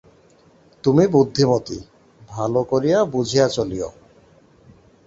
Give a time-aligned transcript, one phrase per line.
[0.83, 1.77] তুমি বুদ্ধিমতী,
[2.29, 3.89] ভালো করিয়া বুঝিয়া চলিয়ো।